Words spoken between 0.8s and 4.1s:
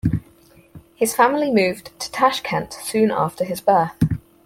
His family moved to Tashkent soon after his birth.